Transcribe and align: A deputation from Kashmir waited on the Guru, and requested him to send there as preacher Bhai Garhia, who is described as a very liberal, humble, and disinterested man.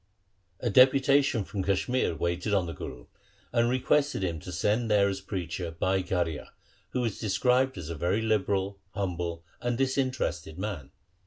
A 0.59 0.71
deputation 0.71 1.43
from 1.43 1.63
Kashmir 1.63 2.15
waited 2.15 2.55
on 2.55 2.65
the 2.65 2.73
Guru, 2.73 3.05
and 3.53 3.69
requested 3.69 4.23
him 4.23 4.39
to 4.39 4.51
send 4.51 4.89
there 4.89 5.07
as 5.07 5.21
preacher 5.21 5.69
Bhai 5.79 6.01
Garhia, 6.01 6.47
who 6.89 7.05
is 7.05 7.19
described 7.19 7.77
as 7.77 7.91
a 7.91 7.95
very 7.95 8.23
liberal, 8.23 8.79
humble, 8.95 9.45
and 9.61 9.77
disinterested 9.77 10.57
man. 10.57 10.89